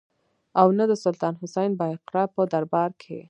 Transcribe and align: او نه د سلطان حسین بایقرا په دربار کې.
او 0.59 0.67
نه 0.77 0.85
د 0.91 0.93
سلطان 1.03 1.33
حسین 1.41 1.71
بایقرا 1.81 2.23
په 2.35 2.41
دربار 2.53 2.89
کې. 3.01 3.17